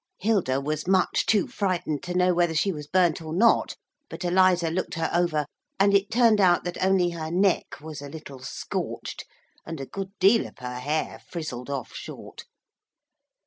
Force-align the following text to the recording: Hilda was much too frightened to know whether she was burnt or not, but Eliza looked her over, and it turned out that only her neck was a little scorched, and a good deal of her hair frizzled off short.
Hilda 0.17 0.59
was 0.59 0.87
much 0.87 1.27
too 1.27 1.45
frightened 1.45 2.01
to 2.01 2.15
know 2.15 2.33
whether 2.33 2.55
she 2.55 2.71
was 2.71 2.87
burnt 2.87 3.21
or 3.21 3.31
not, 3.31 3.75
but 4.09 4.25
Eliza 4.25 4.71
looked 4.71 4.95
her 4.95 5.11
over, 5.13 5.45
and 5.79 5.93
it 5.93 6.09
turned 6.09 6.41
out 6.41 6.63
that 6.63 6.83
only 6.83 7.11
her 7.11 7.29
neck 7.29 7.79
was 7.79 8.01
a 8.01 8.09
little 8.09 8.39
scorched, 8.39 9.25
and 9.63 9.79
a 9.79 9.85
good 9.85 10.09
deal 10.17 10.47
of 10.47 10.57
her 10.57 10.79
hair 10.79 11.21
frizzled 11.29 11.69
off 11.69 11.93
short. 11.93 12.45